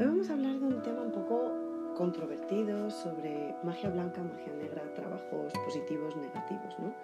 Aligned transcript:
Hoy 0.00 0.06
vamos 0.06 0.30
a 0.30 0.32
hablar 0.32 0.58
de 0.58 0.66
un 0.66 0.80
tema 0.80 1.02
un 1.02 1.12
poco 1.12 1.52
controvertido 1.94 2.90
sobre 2.90 3.54
magia 3.62 3.90
blanca, 3.90 4.22
magia 4.22 4.50
negra, 4.54 4.82
trabajos 4.94 5.52
positivos, 5.62 6.16
negativos. 6.16 6.74
¿no? 6.78 6.94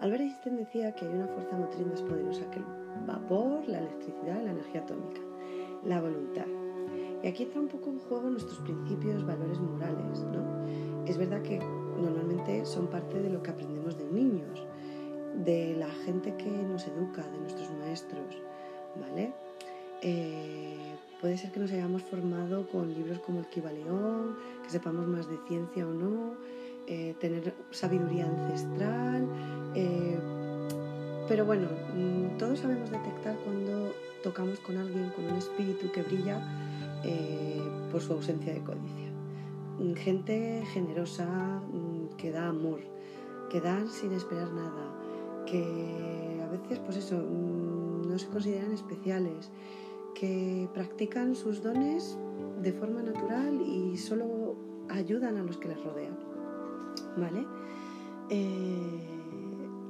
Albert 0.00 0.22
Einstein 0.22 0.56
decía 0.56 0.90
que 0.90 1.04
hay 1.04 1.14
una 1.14 1.28
fuerza 1.28 1.56
motriz 1.56 1.86
más 1.86 2.02
poderosa 2.02 2.50
que 2.50 2.58
el 2.58 2.64
vapor, 3.06 3.68
la 3.68 3.78
electricidad 3.78 4.42
la 4.42 4.50
energía 4.50 4.80
atómica, 4.80 5.20
la 5.84 6.00
voluntad. 6.00 6.46
Y 7.22 7.28
aquí 7.28 7.44
entra 7.44 7.60
un 7.60 7.68
poco 7.68 7.90
en 7.90 8.00
juego 8.00 8.28
nuestros 8.30 8.58
principios, 8.62 9.24
valores 9.24 9.60
morales. 9.60 10.18
¿no? 10.18 11.04
Es 11.06 11.18
verdad 11.18 11.42
que 11.42 11.60
normalmente 11.60 12.66
son 12.66 12.88
parte 12.88 13.22
de 13.22 13.30
lo 13.30 13.44
que 13.44 13.52
aprendemos 13.52 13.96
de 13.96 14.06
niños, 14.06 14.66
de 15.36 15.76
la 15.76 15.90
gente 16.04 16.34
que 16.34 16.50
nos 16.50 16.84
educa, 16.88 17.22
de 17.30 17.38
nuestros 17.38 17.70
maestros, 17.78 18.42
¿vale? 18.96 19.32
Eh, 20.02 20.96
puede 21.20 21.36
ser 21.36 21.52
que 21.52 21.60
nos 21.60 21.70
hayamos 21.72 22.02
formado 22.02 22.66
con 22.68 22.92
libros 22.94 23.18
como 23.20 23.40
El 23.40 23.46
Kibaleón, 23.46 24.36
que 24.62 24.70
sepamos 24.70 25.06
más 25.06 25.28
de 25.28 25.36
ciencia 25.46 25.86
o 25.86 25.90
no, 25.90 26.34
eh, 26.86 27.14
tener 27.20 27.54
sabiduría 27.70 28.26
ancestral, 28.26 29.28
eh, 29.74 30.18
pero 31.28 31.44
bueno, 31.44 31.68
mm, 31.94 32.38
todos 32.38 32.60
sabemos 32.60 32.90
detectar 32.90 33.36
cuando 33.44 33.92
tocamos 34.22 34.58
con 34.60 34.76
alguien 34.78 35.10
con 35.10 35.26
un 35.26 35.36
espíritu 35.36 35.90
que 35.92 36.02
brilla 36.02 36.40
por 37.90 38.02
su 38.02 38.12
ausencia 38.12 38.52
de 38.52 38.60
codicia. 38.60 39.10
Mm, 39.78 39.94
gente 39.94 40.62
generosa 40.72 41.26
mm, 41.26 42.16
que 42.16 42.30
da 42.30 42.48
amor, 42.48 42.80
que 43.50 43.60
dan 43.60 43.88
sin 43.88 44.12
esperar 44.12 44.52
nada, 44.52 44.94
que 45.46 46.42
a 46.42 46.48
veces 46.50 46.78
pues 46.80 46.96
eso, 46.96 47.16
no 47.16 48.18
se 48.18 48.26
consideran 48.28 48.72
especiales, 48.72 49.50
que 50.14 50.68
practican 50.74 51.34
sus 51.34 51.62
dones 51.62 52.16
de 52.62 52.72
forma 52.72 53.02
natural 53.02 53.60
y 53.60 53.96
solo 53.96 54.56
ayudan 54.88 55.36
a 55.36 55.42
los 55.42 55.56
que 55.56 55.68
les 55.68 55.82
rodean. 55.82 56.18
¿Vale? 57.16 57.46
Eh, 58.28 59.00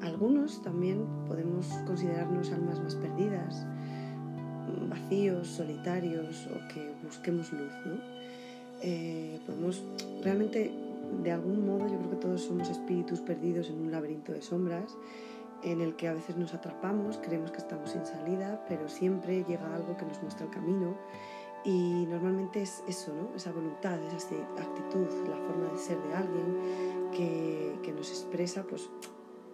algunos 0.03 0.63
también 0.63 1.05
podemos 1.27 1.67
considerarnos 1.87 2.51
almas 2.53 2.83
más 2.83 2.95
perdidas, 2.97 3.67
vacíos, 4.89 5.49
solitarios 5.49 6.47
o 6.47 6.73
que 6.73 6.95
busquemos 7.05 7.53
luz. 7.53 7.73
¿no? 7.85 7.95
Eh, 8.83 9.39
podemos 9.47 9.83
realmente, 10.23 10.73
de 11.23 11.33
algún 11.33 11.67
modo, 11.67 11.87
yo 11.87 11.99
creo 11.99 12.11
que 12.11 12.17
todos 12.17 12.43
somos 12.43 12.71
espíritus 12.71 13.21
perdidos 13.21 13.69
en 13.69 13.81
un 13.81 13.91
laberinto 13.91 14.33
de 14.33 14.41
sombras 14.41 14.97
en 15.63 15.81
el 15.81 15.97
que 15.97 16.09
a 16.09 16.15
veces 16.15 16.37
nos 16.37 16.55
atrapamos, 16.55 17.19
creemos 17.19 17.51
que 17.51 17.59
estamos 17.59 17.91
sin 17.91 18.05
salida, 18.07 18.65
pero 18.69 18.89
siempre 18.89 19.45
llega 19.45 19.75
algo 19.75 19.97
que 19.97 20.05
nos 20.05 20.23
muestra 20.23 20.47
el 20.47 20.51
camino 20.51 20.97
y 21.65 22.07
normalmente 22.07 22.63
es 22.63 22.83
eso, 22.89 23.13
¿no? 23.15 23.35
esa 23.37 23.53
voluntad, 23.53 23.99
esa 24.17 24.35
actitud, 24.59 25.07
la 25.29 25.37
forma 25.37 25.71
de 25.73 25.79
ser 25.79 25.99
de 26.03 26.15
alguien 26.15 27.11
que, 27.13 27.79
que 27.83 27.93
nos 27.93 28.09
expresa 28.11 28.63
pues, 28.63 28.89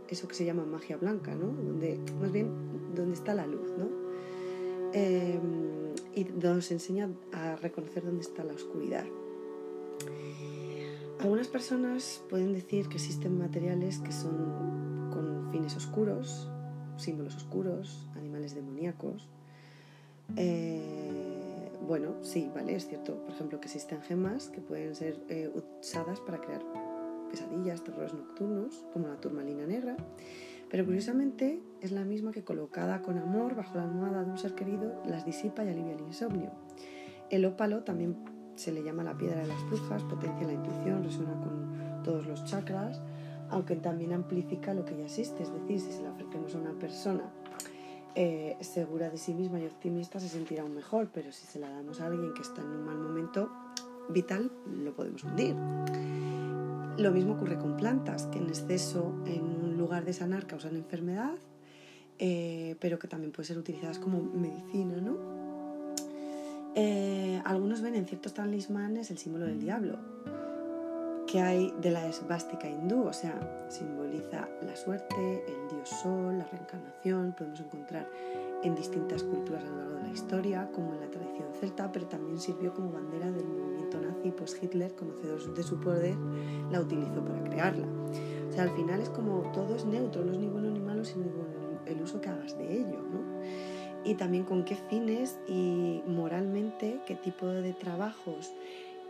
eso 0.09 0.29
que 0.29 0.35
se 0.35 0.45
llama 0.45 0.65
magia 0.65 0.97
blanca, 0.97 1.35
¿no? 1.35 1.49
donde, 1.49 1.99
más 2.21 2.31
bien 2.31 2.95
donde 2.95 3.15
está 3.15 3.35
la 3.35 3.47
luz. 3.47 3.73
¿no? 3.77 3.89
Eh, 4.93 5.41
y 6.15 6.25
nos 6.25 6.71
enseña 6.71 7.11
a 7.33 7.57
reconocer 7.57 8.05
dónde 8.05 8.23
está 8.23 8.45
la 8.45 8.55
oscuridad. 8.55 9.05
Algunas 11.19 11.49
personas 11.49 12.23
pueden 12.29 12.53
decir 12.53 12.89
que 12.89 12.97
existen 12.97 13.39
materiales 13.39 13.99
que 13.99 14.13
son 14.13 14.96
fines 15.57 15.75
oscuros, 15.75 16.51
símbolos 16.99 17.35
oscuros, 17.35 18.07
animales 18.15 18.55
demoníacos. 18.55 19.27
Eh, 20.37 21.71
bueno, 21.89 22.17
sí, 22.21 22.51
vale, 22.55 22.75
es 22.75 22.87
cierto, 22.87 23.15
por 23.23 23.31
ejemplo, 23.31 23.59
que 23.59 23.69
existen 23.69 24.03
gemas 24.03 24.51
que 24.51 24.61
pueden 24.61 24.95
ser 24.95 25.19
eh, 25.31 25.51
usadas 25.81 26.21
para 26.21 26.43
crear 26.43 26.63
pesadillas, 27.31 27.83
terrores 27.85 28.13
nocturnos, 28.13 28.85
como 28.93 29.09
la 29.09 29.17
turmalina 29.17 29.67
negra, 29.67 29.97
pero 30.71 30.85
curiosamente 30.85 31.63
es 31.81 31.91
la 31.91 32.05
misma 32.05 32.33
que 32.33 32.45
colocada 32.45 33.01
con 33.01 33.17
amor 33.17 33.55
bajo 33.55 33.79
la 33.79 33.85
almohada 33.85 34.25
de 34.25 34.31
un 34.33 34.37
ser 34.37 34.55
querido 34.55 35.03
las 35.07 35.25
disipa 35.25 35.65
y 35.65 35.71
alivia 35.71 35.95
el 35.95 36.01
insomnio. 36.03 36.51
El 37.31 37.47
ópalo 37.47 37.83
también 37.83 38.15
se 38.57 38.73
le 38.73 38.83
llama 38.83 39.05
la 39.05 39.17
piedra 39.17 39.41
de 39.41 39.47
las 39.47 39.65
brujas, 39.71 40.03
potencia 40.03 40.47
la 40.47 40.53
intuición, 40.53 41.03
resuena 41.03 41.33
con 41.41 42.03
todos 42.03 42.27
los 42.27 42.45
chakras 42.45 43.01
aunque 43.51 43.77
también 43.77 44.13
amplifica 44.13 44.75
lo 44.75 44.85
que 44.85 44.97
ya 44.97 45.05
existe. 45.05 45.43
Es 45.43 45.53
decir, 45.53 45.81
si 45.81 45.93
se 45.93 46.03
le 46.03 46.09
ofrecemos 46.09 46.55
a 46.55 46.59
una 46.59 46.73
persona 46.73 47.23
eh, 48.15 48.57
segura 48.61 49.11
de 49.11 49.19
sí 49.19 49.35
misma 49.35 49.61
y 49.61 49.67
optimista, 49.67 50.21
se 50.21 50.29
sentirá 50.29 50.63
aún 50.63 50.75
mejor, 50.75 51.11
pero 51.13 51.33
si 51.33 51.47
se 51.47 51.59
la 51.59 51.69
damos 51.71 52.01
a 52.01 52.07
alguien 52.07 52.33
que 52.35 52.43
está 52.43 52.63
en 52.63 52.69
un 52.69 52.85
mal 52.85 52.99
momento 52.99 53.51
vital, 54.09 54.51
lo 54.67 54.95
podemos 54.95 55.23
hundir. 55.25 55.55
Lo 56.99 57.11
mismo 57.11 57.35
ocurre 57.35 57.59
con 57.59 57.77
plantas, 57.77 58.27
que 58.27 58.39
en 58.39 58.47
exceso, 58.47 59.13
en 59.27 59.43
un 59.43 59.77
lugar 59.77 60.05
de 60.07 60.15
sanar, 60.15 60.47
causan 60.47 60.77
enfermedad, 60.77 61.35
eh, 62.19 62.77
pero 62.81 62.99
que 62.99 63.07
también 63.07 63.33
pueden 63.33 63.49
ser 63.49 63.59
utilizadas 63.59 63.99
como 63.99 64.23
medicina, 64.23 64.97
¿no? 65.03 65.19
Eh, 66.75 67.41
algunos 67.45 67.83
ven 67.83 67.95
en 67.95 68.07
ciertos 68.07 68.35
talismanes 68.35 69.11
el 69.11 69.19
símbolo 69.19 69.47
del 69.47 69.61
diablo, 69.61 69.99
que 71.27 71.41
hay 71.41 71.75
de 71.81 71.91
la 71.91 72.07
esvástica 72.07 72.69
hindú, 72.69 73.07
o 73.07 73.13
sea, 73.13 73.35
simboliza 73.69 74.49
la 74.63 74.77
suerte, 74.77 75.45
el 75.47 75.69
dios 75.69 75.89
sol, 75.89 76.39
la 76.39 76.45
reencarnación, 76.45 77.35
podemos 77.37 77.61
encontrar 77.61 78.09
en 78.63 78.75
distintas 78.75 79.23
culturas 79.25 79.65
a 79.65 79.67
lo 79.67 79.77
largo 79.77 79.97
de 79.97 80.03
la 80.03 80.13
historia, 80.13 80.71
como 80.73 80.95
en 80.95 81.01
la 81.01 81.11
tradición 81.11 81.49
celta, 81.61 81.91
pero 81.91 82.07
también 82.07 82.39
sirvió 82.39 82.73
como 82.73 82.93
bandera 82.93 83.31
del 83.31 83.47
movimiento 83.47 84.01
nazi, 84.01 84.31
pues 84.31 84.57
Hitler, 84.61 84.95
conocedor 84.95 85.55
de 85.55 85.63
su 85.63 85.81
poder, 85.81 86.17
la 86.71 86.81
utilizó 86.81 87.25
para 87.25 87.43
crearla. 87.43 87.87
O 88.49 88.53
sea, 88.53 88.63
al 88.63 88.71
final 88.71 89.01
es 89.01 89.11
como 89.11 89.51
todo 89.53 89.75
es 89.75 89.85
neutro, 89.85 90.25
no 90.25 90.33
es 90.33 90.39
ni 90.39 90.49
bueno 90.49 90.71
ni 90.71 90.81
malo, 90.81 91.05
sino 91.05 91.27
el 91.87 92.03
uso 92.03 92.21
que 92.21 92.29
hagas 92.29 92.57
de 92.57 92.81
ello, 92.81 93.03
¿no? 93.13 93.21
Y 94.05 94.15
también 94.15 94.45
con 94.45 94.65
qué 94.65 94.77
fines 94.77 95.39
y 95.49 96.03
moralmente, 96.07 97.01
qué 97.07 97.17
tipo 97.17 97.47
de 97.47 97.73
trabajos 97.73 98.55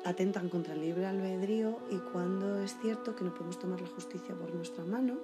atentan 0.06 0.48
contra 0.48 0.74
el 0.74 0.82
libre 0.82 1.04
albedrío 1.04 1.80
y 1.90 1.96
cuando 2.12 2.62
es 2.62 2.76
cierto 2.80 3.16
que 3.16 3.24
no 3.24 3.34
podemos 3.34 3.58
tomar 3.58 3.80
la 3.80 3.88
justicia 3.88 4.36
por 4.36 4.54
nuestra 4.54 4.84
mano, 4.84 5.18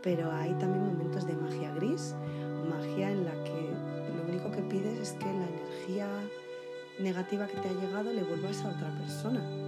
pero 0.00 0.30
hay 0.30 0.52
también 0.54 0.86
momentos 0.86 1.26
de 1.26 1.34
magia 1.34 1.74
gris, 1.74 2.14
magia 2.70 3.10
en 3.10 3.24
la 3.24 3.32
que 3.42 3.70
lo 4.16 4.22
único 4.28 4.50
que 4.52 4.62
pides 4.62 5.00
es 5.00 5.12
que 5.14 5.24
la 5.24 5.48
energía 5.48 6.08
negativa 7.00 7.48
que 7.48 7.56
te 7.58 7.68
ha 7.68 7.72
llegado 7.72 8.12
le 8.12 8.22
vuelvas 8.22 8.64
a 8.64 8.68
otra 8.68 8.96
persona. 8.98 9.67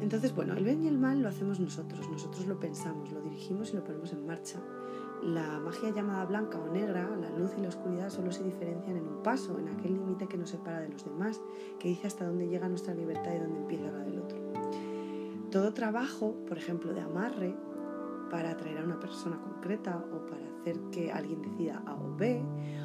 Entonces, 0.00 0.34
bueno, 0.34 0.54
el 0.54 0.64
bien 0.64 0.82
y 0.82 0.88
el 0.88 0.98
mal 0.98 1.20
lo 1.22 1.28
hacemos 1.28 1.60
nosotros, 1.60 2.08
nosotros 2.10 2.46
lo 2.46 2.58
pensamos, 2.58 3.12
lo 3.12 3.20
dirigimos 3.20 3.72
y 3.72 3.76
lo 3.76 3.84
ponemos 3.84 4.12
en 4.12 4.26
marcha. 4.26 4.58
La 5.22 5.60
magia 5.60 5.90
llamada 5.90 6.24
blanca 6.24 6.58
o 6.58 6.72
negra, 6.72 7.10
la 7.20 7.30
luz 7.30 7.50
y 7.58 7.60
la 7.60 7.68
oscuridad 7.68 8.08
solo 8.08 8.32
se 8.32 8.42
diferencian 8.42 8.96
en 8.96 9.06
un 9.06 9.22
paso, 9.22 9.58
en 9.58 9.68
aquel 9.68 9.92
límite 9.94 10.26
que 10.26 10.38
nos 10.38 10.50
separa 10.50 10.80
de 10.80 10.88
los 10.88 11.04
demás, 11.04 11.40
que 11.78 11.88
dice 11.88 12.06
hasta 12.06 12.26
dónde 12.26 12.48
llega 12.48 12.68
nuestra 12.68 12.94
libertad 12.94 13.34
y 13.34 13.38
dónde 13.38 13.58
empieza 13.58 13.90
la 13.90 14.04
del 14.04 14.18
otro. 14.18 14.38
Todo 15.50 15.74
trabajo, 15.74 16.34
por 16.46 16.56
ejemplo, 16.56 16.94
de 16.94 17.02
amarre, 17.02 17.54
para 18.30 18.52
atraer 18.52 18.78
a 18.78 18.84
una 18.84 18.98
persona 18.98 19.38
concreta 19.40 20.02
o 20.14 20.24
para 20.26 20.46
hacer 20.60 20.78
que 20.92 21.12
alguien 21.12 21.42
decida 21.42 21.82
A 21.84 21.94
o 21.96 22.16
B, 22.16 22.40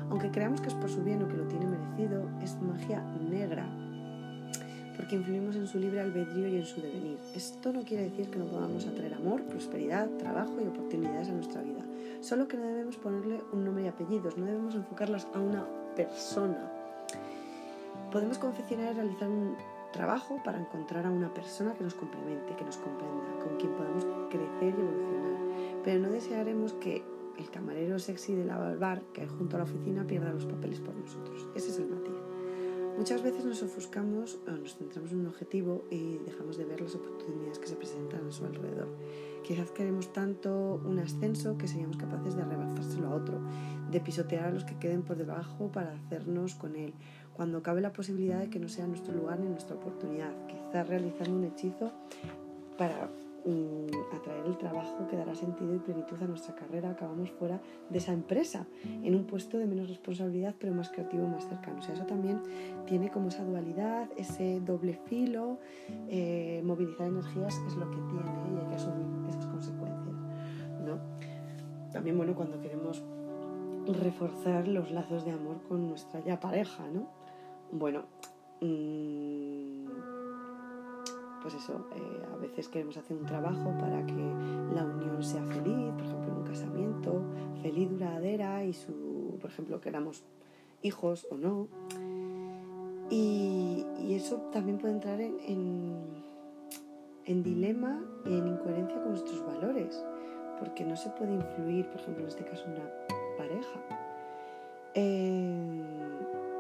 aunque 0.10 0.32
creamos 0.32 0.60
que 0.60 0.68
es 0.68 0.74
por 0.74 0.90
su 0.90 1.04
bien 1.04 1.24
o 1.24 1.28
que 1.28 1.38
lo 1.38 1.48
tiene 1.48 1.68
merecido, 1.68 2.28
es 2.42 2.60
magia 2.62 3.02
negra, 3.30 3.85
porque 4.96 5.16
influimos 5.16 5.56
en 5.56 5.68
su 5.68 5.80
libre 5.80 6.02
albedrío 6.02 6.48
y 6.48 6.58
en 6.58 6.66
su 6.66 6.82
devenir. 6.82 7.18
Esto 7.36 7.74
no 7.74 7.84
quiere 7.84 8.04
decir 8.10 8.30
que 8.30 8.40
no 8.40 8.46
podamos 8.46 8.86
atraer 8.88 9.14
amor, 9.14 9.44
prosperidad, 9.44 10.10
trabajo 10.18 10.54
y 10.64 10.68
oportunidades 10.68 11.30
a 11.30 11.34
nuestra 11.34 11.62
vida 11.62 11.86
Solo 12.26 12.48
que 12.48 12.58
no 12.58 12.64
debemos 12.64 12.98
ponerle 12.98 13.40
un 13.52 13.64
nombre 13.64 13.84
y 13.84 13.88
apellidos, 13.88 14.36
no 14.36 14.48
debemos 14.48 14.74
enfocarlas 14.74 15.28
a 15.36 15.40
una 15.40 15.64
persona. 15.96 16.72
Podemos 18.12 18.40
confeccionar 18.40 18.94
y 18.94 18.96
realizar 18.96 19.30
un 19.30 19.56
trabajo 19.94 20.42
para 20.44 20.60
encontrar 20.60 21.06
a 21.06 21.12
una 21.12 21.32
persona 21.32 21.76
que 21.76 21.84
nos 21.84 21.94
complemente, 21.94 22.56
que 22.56 22.66
nos 22.66 22.78
comprenda, 22.78 23.44
con 23.44 23.58
quien 23.58 23.72
podamos 23.74 24.06
crecer 24.32 24.74
y 24.76 24.82
evolucionar. 24.82 25.82
Pero 25.84 26.00
no 26.00 26.10
desearemos 26.10 26.74
que 26.74 27.04
el 27.38 27.52
camarero 27.52 28.00
sexy 28.00 28.34
de 28.34 28.46
la 28.46 28.58
bar 28.58 29.04
que 29.14 29.22
hay 29.22 29.28
junto 29.28 29.58
a 29.58 29.60
la 29.60 29.66
oficina 29.66 30.04
pierda 30.08 30.34
los 30.34 30.48
papeles 30.48 30.80
por 30.80 30.96
nosotros. 30.96 31.48
Ese 31.54 31.70
es 31.70 31.78
el 31.78 31.90
matiz. 31.90 32.05
Muchas 32.98 33.22
veces 33.22 33.44
nos 33.44 33.62
ofuscamos 33.62 34.40
o 34.48 34.52
nos 34.52 34.78
centramos 34.78 35.12
en 35.12 35.20
un 35.20 35.28
objetivo 35.28 35.84
y 35.92 36.18
dejamos 36.20 36.58
de 36.58 36.64
ver 36.64 36.80
las 36.80 36.96
oportunidades 36.96 37.60
que 37.60 37.68
se 37.68 37.76
presentan 37.76 38.28
a 38.28 38.32
su 38.32 38.46
alrededor. 38.46 38.88
Quizás 39.44 39.70
queremos 39.72 40.14
tanto 40.14 40.82
un 40.84 41.00
ascenso 41.00 41.58
que 41.58 41.68
seríamos 41.68 41.98
capaces 41.98 42.36
de 42.36 42.44
arrebatárselo 42.44 43.08
a 43.08 43.16
otro, 43.16 43.42
de 43.92 44.00
pisotear 44.00 44.46
a 44.46 44.52
los 44.52 44.64
que 44.64 44.80
queden 44.80 45.04
por 45.04 45.18
debajo 45.18 45.70
para 45.72 45.94
hacernos 45.94 46.56
con 46.56 46.78
él, 46.78 46.94
cuando 47.34 47.62
cabe 47.62 47.82
la 47.82 47.92
posibilidad 47.92 48.40
de 48.40 48.50
que 48.50 48.60
no 48.60 48.70
sea 48.70 48.88
nuestro 48.88 49.14
lugar 49.14 49.40
ni 49.40 49.50
nuestra 49.50 49.76
oportunidad. 49.76 50.32
Quizás 50.48 50.88
realizando 50.88 51.36
un 51.36 51.44
hechizo 51.44 51.92
para 52.78 53.10
mm, 53.46 54.16
atraer 54.16 54.46
el 54.46 54.58
trabajo 54.58 55.08
que 55.08 55.16
dará 55.16 55.36
sentido 55.36 55.76
y 55.76 55.80
plenitud 55.80 56.22
a 56.22 56.28
nuestra 56.28 56.56
carrera, 56.56 56.92
acabamos 56.92 57.32
fuera 57.32 57.62
de 57.90 57.98
esa 57.98 58.14
empresa, 58.14 58.68
en 58.84 59.16
un 59.16 59.26
puesto 59.26 59.58
de 59.58 59.66
menos 59.66 59.90
responsabilidad, 59.90 60.56
pero 60.60 60.74
más 60.74 60.90
creativo, 60.90 61.28
más 61.28 61.48
cercano. 61.48 61.80
O 61.80 61.82
sea, 61.82 61.96
eso 61.96 62.06
también 62.06 62.42
tiene 62.86 63.10
como 63.10 63.30
esa 63.30 63.44
dualidad, 63.44 64.10
ese 64.18 64.60
doble 64.62 65.00
filo, 65.06 65.60
eh, 66.10 66.62
movilizar 66.66 67.08
energías 67.08 67.56
es 67.68 67.76
lo 67.76 67.90
que 67.90 67.98
tiene 67.98 68.32
y 68.54 68.62
hay 68.62 68.68
que 68.68 68.76
asumir 68.76 69.30
esas 69.30 69.46
consecuencias. 69.48 70.16
¿no? 70.86 71.00
También, 71.92 72.18
bueno, 72.18 72.36
cuando 72.36 72.60
queremos 72.62 73.02
reforzar 73.88 74.68
los 74.68 74.92
lazos 74.92 75.26
de 75.26 75.32
amor 75.32 75.62
con 75.68 75.88
nuestra 75.88 76.20
ya 76.22 76.40
pareja, 76.40 76.88
¿no? 76.88 77.08
Bueno, 77.72 78.06
mmm, 78.62 79.55
pues 81.46 81.54
eso, 81.54 81.86
eh, 81.96 82.26
a 82.34 82.38
veces 82.38 82.68
queremos 82.70 82.98
hacer 82.98 83.16
un 83.16 83.28
trabajo 83.28 83.72
para 83.80 84.04
que 84.04 84.16
la 84.74 84.84
unión 84.84 85.22
sea 85.22 85.44
feliz, 85.44 85.92
por 85.92 86.04
ejemplo, 86.04 86.32
en 86.32 86.38
un 86.40 86.44
casamiento, 86.44 87.22
feliz, 87.62 87.88
duradera 87.92 88.64
y 88.64 88.74
su, 88.74 89.38
por 89.40 89.52
ejemplo, 89.52 89.80
queramos 89.80 90.24
hijos 90.82 91.28
o 91.30 91.38
no. 91.38 91.68
Y, 93.12 93.86
eso 94.10 94.38
también 94.52 94.80
puede 94.80 94.96
entrar 94.96 95.22
en, 95.22 95.38
en, 97.26 97.44
dilema 97.44 98.04
y 98.26 98.40
en 98.40 98.48
incoherencia 98.48 99.00
con 99.00 99.10
nuestros 99.10 99.46
valores, 99.46 100.04
porque 100.58 100.84
no 100.84 100.98
se 100.98 101.12
puede 101.12 101.36
influir, 101.36 101.86
por 101.90 102.02
ejemplo, 102.02 102.24
en 102.24 102.30
este 102.30 102.44
caso, 102.44 102.66
una 102.66 102.90
pareja. 103.38 103.80
Eh, 104.96 105.84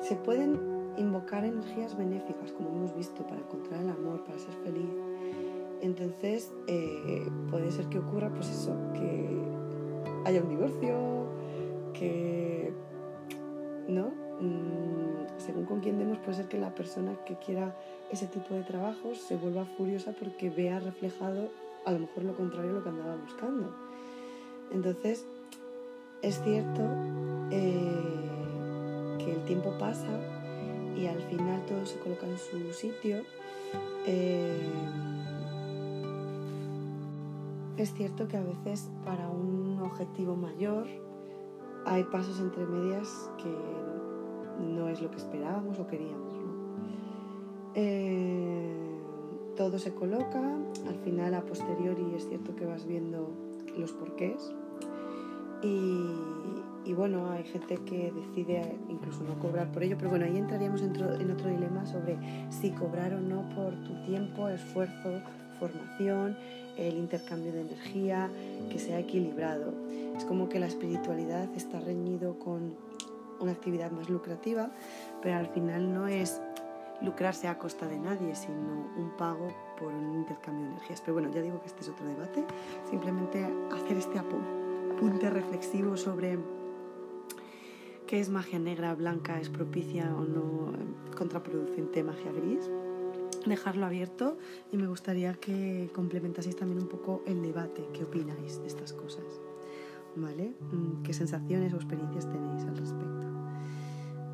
se 0.01 0.15
pueden 0.17 0.74
invocar 0.97 1.45
energías 1.45 1.97
benéficas, 1.97 2.51
como 2.51 2.69
hemos 2.69 2.95
visto, 2.95 3.23
para 3.23 3.37
encontrar 3.37 3.81
el 3.81 3.89
amor, 3.89 4.23
para 4.23 4.37
ser 4.39 4.53
feliz. 4.63 4.89
Entonces, 5.81 6.51
eh, 6.67 7.27
puede 7.49 7.71
ser 7.71 7.87
que 7.87 7.99
ocurra, 7.99 8.29
pues 8.33 8.49
eso, 8.49 8.75
que 8.93 9.37
haya 10.25 10.41
un 10.41 10.49
divorcio, 10.49 11.27
que, 11.93 12.73
¿no? 13.87 14.07
Mm, 14.39 15.37
según 15.37 15.65
con 15.65 15.79
quién 15.81 15.99
demos, 15.99 16.17
puede 16.19 16.33
ser 16.33 16.47
que 16.47 16.57
la 16.57 16.73
persona 16.73 17.15
que 17.25 17.35
quiera 17.35 17.75
ese 18.11 18.27
tipo 18.27 18.53
de 18.53 18.63
trabajos 18.63 19.19
se 19.19 19.35
vuelva 19.35 19.65
furiosa 19.65 20.13
porque 20.13 20.49
vea 20.49 20.79
reflejado 20.79 21.49
a 21.85 21.91
lo 21.91 21.99
mejor 21.99 22.23
lo 22.23 22.35
contrario 22.35 22.71
a 22.71 22.73
lo 22.73 22.83
que 22.83 22.89
andaba 22.89 23.15
buscando. 23.15 23.75
Entonces, 24.71 25.25
es 26.21 26.41
cierto 26.41 26.81
eh, 27.51 29.19
que 29.19 29.31
el 29.33 29.45
tiempo 29.45 29.77
pasa 29.77 30.07
y 30.97 31.07
al 31.07 31.21
final 31.23 31.65
todo 31.65 31.85
se 31.85 31.99
coloca 31.99 32.27
en 32.27 32.37
su 32.37 32.73
sitio. 32.73 33.23
Eh, 34.05 34.69
es 37.77 37.93
cierto 37.93 38.27
que 38.27 38.37
a 38.37 38.43
veces 38.43 38.89
para 39.03 39.27
un 39.29 39.79
objetivo 39.81 40.35
mayor 40.35 40.85
hay 41.85 42.03
pasos 42.05 42.39
entre 42.39 42.65
medias 42.65 43.29
que 43.37 44.63
no 44.63 44.87
es 44.89 45.01
lo 45.01 45.11
que 45.11 45.17
esperábamos 45.17 45.79
o 45.79 45.87
queríamos. 45.87 46.35
Eh, 47.75 48.73
todo 49.57 49.77
se 49.79 49.93
coloca, 49.93 50.41
al 50.87 50.95
final 51.03 51.33
a 51.33 51.41
posteriori 51.41 52.13
es 52.15 52.27
cierto 52.27 52.55
que 52.55 52.65
vas 52.65 52.85
viendo 52.85 53.29
los 53.77 53.91
porqués 53.91 54.53
y, 55.61 56.09
y 56.85 56.93
bueno, 56.93 57.31
hay 57.31 57.43
gente 57.43 57.77
que 57.77 58.11
decide 58.11 58.77
incluso 58.89 59.23
no 59.23 59.39
cobrar 59.39 59.71
por 59.71 59.83
ello, 59.83 59.95
pero 59.97 60.11
bueno, 60.11 60.25
ahí 60.25 60.37
entraríamos 60.37 60.81
en 60.81 60.91
otro, 60.91 61.49
dilema 61.49 61.85
sobre 61.85 62.17
si 62.51 62.69
cobrar 62.71 63.13
o 63.13 63.19
no 63.19 63.49
por 63.55 63.73
tu 63.83 64.03
tiempo, 64.03 64.47
esfuerzo, 64.49 65.21
formación, 65.59 66.37
el 66.77 66.97
intercambio 66.97 67.51
de 67.51 67.61
energía, 67.61 68.29
que 68.69 68.77
sea 68.77 68.99
equilibrado. 68.99 69.73
Es 70.15 70.25
como 70.25 70.47
que 70.47 70.59
la 70.59 70.67
espiritualidad 70.67 71.49
está 71.55 71.79
reñido 71.79 72.37
con 72.37 72.75
una 73.39 73.51
actividad 73.51 73.91
más 73.91 74.09
lucrativa, 74.09 74.69
pero 75.21 75.37
al 75.37 75.47
final 75.47 75.91
no 75.91 76.07
es 76.07 76.39
lucrarse 77.01 77.47
a 77.47 77.57
costa 77.57 77.87
de 77.87 77.97
nadie, 77.97 78.35
sino 78.35 78.91
un 78.95 79.11
pago 79.17 79.47
por 79.79 79.91
un 79.91 80.13
intercambio 80.13 80.65
de 80.65 80.71
energías. 80.73 81.01
Pero 81.01 81.13
bueno, 81.13 81.31
ya 81.33 81.41
digo 81.41 81.59
que 81.61 81.67
este 81.67 81.81
es 81.81 81.89
otro 81.89 82.05
debate, 82.05 82.45
simplemente 82.89 83.43
hacer 83.73 83.97
este 83.97 84.19
apunte 84.19 85.29
reflexivo 85.29 85.97
sobre 85.97 86.37
qué 88.07 88.19
es 88.19 88.29
magia 88.29 88.59
negra, 88.59 88.93
blanca, 88.95 89.39
es 89.39 89.49
propicia 89.49 90.15
o 90.15 90.23
no, 90.23 90.73
contraproducente 91.15 92.03
magia 92.03 92.31
gris. 92.31 92.69
Dejarlo 93.45 93.85
abierto 93.85 94.37
y 94.71 94.77
me 94.77 94.87
gustaría 94.87 95.33
que 95.35 95.89
complementaseis 95.93 96.55
también 96.55 96.81
un 96.81 96.87
poco 96.87 97.21
el 97.27 97.41
debate, 97.41 97.87
qué 97.93 98.03
opináis 98.03 98.59
de 98.59 98.67
estas 98.67 98.93
cosas, 98.93 99.23
¿vale? 100.15 100.55
Mm, 100.71 101.03
¿Qué 101.03 101.13
sensaciones 101.13 101.73
o 101.73 101.77
experiencias 101.77 102.29
tenéis 102.29 102.63
al 102.63 102.77
respecto? 102.77 103.27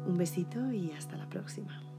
Un 0.07 0.17
besito 0.17 0.71
y 0.71 0.91
hasta 0.91 1.17
la 1.17 1.29
próxima. 1.29 1.90